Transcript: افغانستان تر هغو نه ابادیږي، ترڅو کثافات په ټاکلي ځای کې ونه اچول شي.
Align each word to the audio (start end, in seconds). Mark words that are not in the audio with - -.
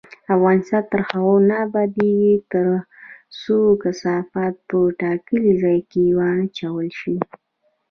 افغانستان 0.35 0.83
تر 0.91 1.01
هغو 1.09 1.35
نه 1.49 1.55
ابادیږي، 1.65 2.43
ترڅو 2.51 3.57
کثافات 3.83 4.55
په 4.67 4.77
ټاکلي 5.01 5.51
ځای 5.61 5.79
کې 5.91 6.03
ونه 6.17 6.43
اچول 6.45 6.87
شي. 6.99 7.15